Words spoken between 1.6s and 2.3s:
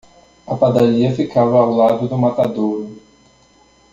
lado do